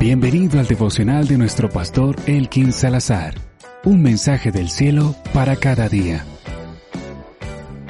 Bienvenido 0.00 0.60
al 0.60 0.66
devocional 0.68 1.26
de 1.26 1.36
nuestro 1.36 1.68
pastor 1.68 2.14
Elkin 2.26 2.72
Salazar. 2.72 3.34
Un 3.82 4.00
mensaje 4.00 4.52
del 4.52 4.70
cielo 4.70 5.16
para 5.34 5.56
cada 5.56 5.88
día. 5.88 6.24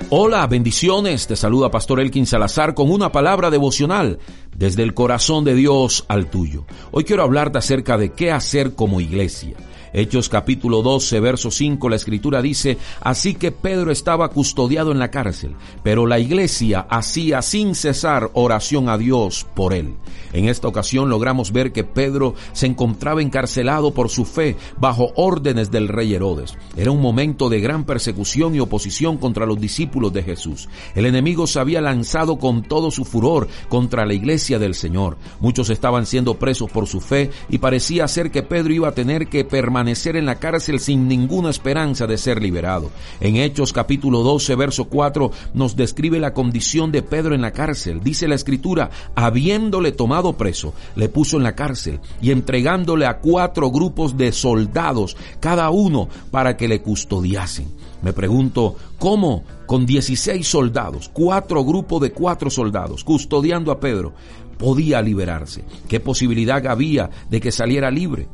Hola, 0.09 0.47
bendiciones. 0.47 1.27
Te 1.27 1.37
saluda 1.37 1.71
Pastor 1.71 2.01
Elkin 2.01 2.25
Salazar 2.25 2.73
con 2.73 2.91
una 2.91 3.13
palabra 3.13 3.51
devocional 3.51 4.21
desde 4.57 4.85
el 4.85 4.95
corazón 4.95 5.45
de 5.45 5.55
Dios 5.55 6.07
al 6.09 6.31
tuyo. 6.31 6.65
Hoy 6.93 7.05
quiero 7.05 7.25
hablarte 7.25 7.59
acerca 7.59 7.99
de 7.99 8.11
qué 8.13 8.33
hacer 8.33 8.75
como 8.75 9.03
iglesia. 9.03 9.55
Hechos 9.93 10.29
capítulo 10.29 10.83
12, 10.83 11.21
verso 11.21 11.51
5, 11.51 11.89
la 11.89 11.97
escritura 11.97 12.43
dice, 12.43 12.79
así 13.01 13.35
que 13.35 13.53
Pedro 13.53 13.91
estaba 13.91 14.29
custodiado 14.29 14.93
en 14.93 14.99
la 14.99 15.11
cárcel, 15.11 15.55
pero 15.83 16.07
la 16.07 16.19
iglesia 16.19 16.87
hacía 16.91 17.43
sin 17.43 17.75
cesar 17.75 18.31
oración 18.35 18.89
a 18.89 18.99
Dios 18.99 19.47
por 19.55 19.73
él. 19.73 19.95
En 20.33 20.49
esta 20.49 20.69
ocasión 20.69 21.09
logramos 21.09 21.53
ver 21.53 21.73
que 21.73 21.85
Pedro 21.85 22.35
se 22.53 22.67
encontraba 22.67 23.23
encarcelado 23.23 23.93
por 23.93 24.11
su 24.11 24.27
fe 24.27 24.57
bajo 24.79 25.11
órdenes 25.17 25.71
del 25.71 25.89
rey 25.89 26.15
Herodes. 26.15 26.55
Era 26.77 26.91
un 26.91 27.01
momento 27.01 27.49
de 27.49 27.61
gran 27.61 27.85
persecución 27.85 28.55
y 28.55 28.61
oposición 28.61 29.17
contra 29.17 29.47
los 29.47 29.59
discípulos 29.59 30.13
de 30.13 30.23
Jesús. 30.23 30.69
El 30.95 31.07
enemigo 31.07 31.47
se 31.47 31.61
había 31.61 31.81
lanzado 31.81 32.39
con 32.39 32.63
todo 32.63 32.91
su 32.91 33.07
furor 33.07 33.49
contra 33.71 34.05
la 34.05 34.13
iglesia 34.13 34.59
del 34.59 34.75
Señor. 34.75 35.17
Muchos 35.41 35.71
estaban 35.71 36.05
siendo 36.05 36.35
presos 36.35 36.71
por 36.71 36.87
su 36.87 37.01
fe 37.01 37.31
y 37.49 37.59
parecía 37.59 38.07
ser 38.07 38.31
que 38.31 38.43
Pedro 38.43 38.75
iba 38.75 38.89
a 38.89 38.95
tener 38.95 39.29
que 39.29 39.45
permanecer 39.45 39.78
en 39.81 40.27
la 40.27 40.37
cárcel 40.37 40.81
sin 40.81 41.07
ninguna 41.07 41.51
esperanza 41.51 42.07
de 42.07 42.19
ser 42.19 42.43
liberado. 42.43 42.91
En 43.21 43.37
Hechos 43.37 43.73
capítulo 43.73 44.23
12, 44.23 44.57
verso 44.57 44.85
4 44.87 45.31
nos 45.55 45.77
describe 45.77 46.19
la 46.19 46.35
condición 46.35 46.91
de 46.91 47.03
Pedro 47.03 47.35
en 47.35 47.43
la 47.43 47.53
cárcel. 47.53 48.01
Dice 48.03 48.27
la 48.27 48.35
escritura, 48.35 48.91
habiéndole 49.15 49.93
tomado 49.93 50.33
preso, 50.33 50.75
le 50.97 51.09
puso 51.09 51.37
en 51.37 51.45
la 51.45 51.55
cárcel 51.55 52.01
y 52.21 52.33
entregándole 52.33 53.07
a 53.07 53.19
cuatro 53.19 53.71
grupos 53.71 54.17
de 54.17 54.33
soldados, 54.33 55.17
cada 55.41 55.71
uno 55.71 56.09
para 56.31 56.57
que 56.57 56.69
le 56.69 56.83
custodiasen. 56.83 57.69
Me 58.03 58.13
pregunto, 58.13 58.77
¿cómo 58.99 59.45
con 59.67 59.87
16 59.87 60.47
soldados, 60.47 61.11
cuatro 61.13 61.65
grupos 61.65 62.01
de 62.01 62.13
cuatro 62.13 62.51
soldados, 62.51 63.05
custodiando 63.05 63.73
a 63.73 63.81
Pedro, 63.81 64.13
podía 64.57 65.03
liberarse? 65.03 65.65
¿Qué 65.89 66.01
posibilidad 66.01 66.65
había 66.67 67.11
de 67.31 67.41
que 67.41 67.53
saliera 67.53 67.91
libre? 67.91 68.29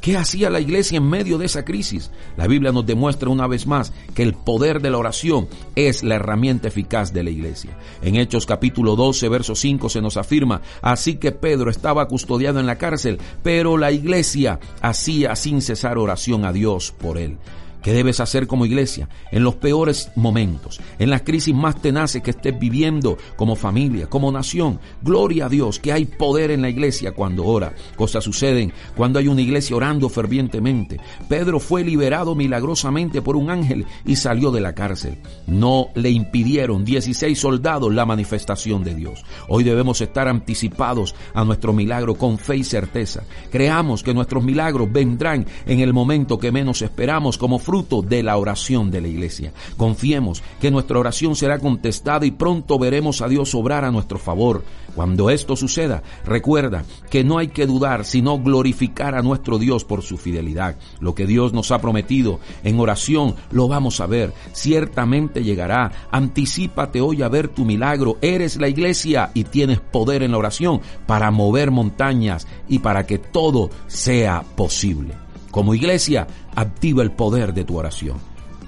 ¿Qué 0.00 0.16
hacía 0.16 0.48
la 0.48 0.60
iglesia 0.60 0.96
en 0.96 1.08
medio 1.08 1.36
de 1.36 1.44
esa 1.44 1.64
crisis? 1.64 2.10
La 2.38 2.46
Biblia 2.46 2.72
nos 2.72 2.86
demuestra 2.86 3.28
una 3.28 3.46
vez 3.46 3.66
más 3.66 3.92
que 4.14 4.22
el 4.22 4.32
poder 4.32 4.80
de 4.80 4.90
la 4.90 4.96
oración 4.96 5.48
es 5.74 6.02
la 6.02 6.14
herramienta 6.14 6.68
eficaz 6.68 7.12
de 7.12 7.22
la 7.22 7.30
iglesia. 7.30 7.76
En 8.00 8.16
Hechos 8.16 8.46
capítulo 8.46 8.96
12, 8.96 9.28
verso 9.28 9.54
5 9.54 9.90
se 9.90 10.00
nos 10.00 10.16
afirma, 10.16 10.62
así 10.80 11.16
que 11.16 11.32
Pedro 11.32 11.70
estaba 11.70 12.08
custodiado 12.08 12.60
en 12.60 12.66
la 12.66 12.78
cárcel, 12.78 13.18
pero 13.42 13.76
la 13.76 13.92
iglesia 13.92 14.58
hacía 14.80 15.36
sin 15.36 15.60
cesar 15.60 15.98
oración 15.98 16.46
a 16.46 16.52
Dios 16.52 16.92
por 16.92 17.18
él. 17.18 17.36
¿Qué 17.82 17.92
debes 17.92 18.20
hacer 18.20 18.46
como 18.46 18.66
iglesia 18.66 19.08
en 19.30 19.42
los 19.42 19.56
peores 19.56 20.10
momentos, 20.16 20.80
en 20.98 21.10
las 21.10 21.22
crisis 21.22 21.54
más 21.54 21.80
tenaces 21.80 22.22
que 22.22 22.30
estés 22.30 22.58
viviendo 22.58 23.16
como 23.36 23.56
familia, 23.56 24.06
como 24.06 24.30
nación? 24.30 24.80
Gloria 25.02 25.46
a 25.46 25.48
Dios 25.48 25.78
que 25.78 25.92
hay 25.92 26.04
poder 26.04 26.50
en 26.50 26.62
la 26.62 26.68
iglesia 26.68 27.12
cuando 27.12 27.44
ora. 27.44 27.74
Cosas 27.96 28.24
suceden 28.24 28.72
cuando 28.96 29.18
hay 29.18 29.28
una 29.28 29.40
iglesia 29.40 29.76
orando 29.76 30.08
fervientemente. 30.08 30.98
Pedro 31.28 31.60
fue 31.60 31.84
liberado 31.84 32.34
milagrosamente 32.34 33.22
por 33.22 33.36
un 33.36 33.50
ángel 33.50 33.86
y 34.04 34.16
salió 34.16 34.50
de 34.50 34.60
la 34.60 34.74
cárcel. 34.74 35.18
No 35.46 35.88
le 35.94 36.10
impidieron 36.10 36.84
16 36.84 37.38
soldados 37.38 37.92
la 37.94 38.06
manifestación 38.06 38.84
de 38.84 38.94
Dios. 38.94 39.24
Hoy 39.48 39.64
debemos 39.64 40.00
estar 40.00 40.28
anticipados 40.28 41.14
a 41.34 41.44
nuestro 41.44 41.72
milagro 41.72 42.14
con 42.14 42.38
fe 42.38 42.56
y 42.56 42.64
certeza. 42.64 43.22
Creamos 43.50 44.02
que 44.02 44.14
nuestros 44.14 44.44
milagros 44.44 44.92
vendrán 44.92 45.46
en 45.66 45.80
el 45.80 45.92
momento 45.92 46.38
que 46.38 46.52
menos 46.52 46.82
esperamos 46.82 47.38
como 47.38 47.58
fruto 47.70 48.02
de 48.02 48.24
la 48.24 48.36
oración 48.36 48.90
de 48.90 49.00
la 49.00 49.06
iglesia. 49.06 49.52
Confiemos 49.76 50.42
que 50.60 50.72
nuestra 50.72 50.98
oración 50.98 51.36
será 51.36 51.60
contestada 51.60 52.26
y 52.26 52.32
pronto 52.32 52.80
veremos 52.80 53.22
a 53.22 53.28
Dios 53.28 53.54
obrar 53.54 53.84
a 53.84 53.92
nuestro 53.92 54.18
favor. 54.18 54.64
Cuando 54.96 55.30
esto 55.30 55.54
suceda, 55.54 56.02
recuerda 56.24 56.82
que 57.10 57.22
no 57.22 57.38
hay 57.38 57.46
que 57.46 57.66
dudar, 57.66 58.04
sino 58.04 58.40
glorificar 58.40 59.14
a 59.14 59.22
nuestro 59.22 59.56
Dios 59.56 59.84
por 59.84 60.02
su 60.02 60.18
fidelidad. 60.18 60.78
Lo 60.98 61.14
que 61.14 61.28
Dios 61.28 61.52
nos 61.52 61.70
ha 61.70 61.80
prometido 61.80 62.40
en 62.64 62.80
oración 62.80 63.36
lo 63.52 63.68
vamos 63.68 64.00
a 64.00 64.08
ver. 64.08 64.32
Ciertamente 64.52 65.44
llegará. 65.44 65.92
Anticípate 66.10 67.00
hoy 67.00 67.22
a 67.22 67.28
ver 67.28 67.46
tu 67.46 67.64
milagro. 67.64 68.18
Eres 68.20 68.56
la 68.56 68.66
iglesia 68.66 69.30
y 69.32 69.44
tienes 69.44 69.78
poder 69.78 70.24
en 70.24 70.32
la 70.32 70.38
oración 70.38 70.80
para 71.06 71.30
mover 71.30 71.70
montañas 71.70 72.48
y 72.68 72.80
para 72.80 73.06
que 73.06 73.18
todo 73.18 73.70
sea 73.86 74.42
posible. 74.56 75.29
Como 75.50 75.74
iglesia, 75.74 76.26
activa 76.54 77.02
el 77.02 77.12
poder 77.12 77.52
de 77.54 77.64
tu 77.64 77.76
oración. 77.76 78.18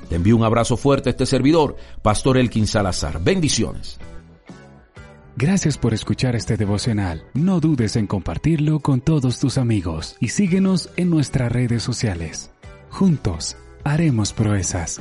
Te 0.09 0.17
envío 0.17 0.37
un 0.37 0.45
abrazo 0.45 0.77
fuerte 0.77 1.09
a 1.09 1.13
este 1.13 1.27
servidor, 1.27 1.77
Pastor 2.03 2.37
Elkin 2.37 2.67
Salazar. 2.67 3.23
Bendiciones. 3.23 3.99
Gracias 5.37 5.79
por 5.79 5.95
escuchar 5.95 6.37
este 6.37 6.57
devocional. 6.57 7.25
No 7.33 7.61
dudes 7.61 7.97
en 7.97 8.07
compartirlo 8.07 8.81
con 8.81 9.01
todos 9.01 9.39
tus 9.39 9.57
amigos 9.57 10.17
y 10.21 10.29
síguenos 10.29 10.91
en 10.97 11.09
nuestras 11.09 11.51
redes 11.51 11.83
sociales. 11.83 12.51
Juntos, 12.91 13.57
haremos 13.85 14.35
proezas. 14.35 15.01